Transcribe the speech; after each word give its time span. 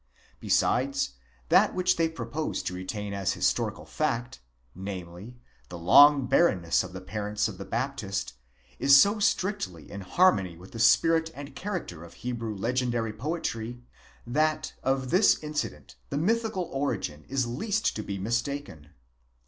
Besides, 0.39 1.11
that 1.49 1.75
which 1.75 1.95
they 1.95 2.09
propose 2.09 2.63
to 2.63 2.73
retain 2.73 3.13
as 3.13 3.33
historical 3.33 3.85
fact, 3.85 4.39
namely, 4.73 5.37
the 5.69 5.77
long 5.77 6.25
barrenness 6.25 6.81
of 6.83 6.93
the 6.93 7.01
parents 7.01 7.47
of 7.47 7.59
the 7.59 7.65
Baptist, 7.65 8.33
is 8.79 8.99
so 8.99 9.19
strictly 9.19 9.91
in 9.91 10.01
harmony 10.01 10.57
with 10.57 10.71
the 10.71 10.79
spirit 10.79 11.29
and 11.35 11.55
character 11.55 12.03
of 12.03 12.15
Hebrew 12.15 12.55
legendary 12.55 13.13
poetry, 13.13 13.79
that 14.25 14.73
of 14.81 15.11
this 15.11 15.37
incident 15.43 15.97
the 16.09 16.17
mythical 16.17 16.63
origin 16.73 17.23
is 17.29 17.45
least 17.45 17.95
to 17.95 18.01
be 18.01 18.17
mis 18.17 18.41
taken. 18.41 18.89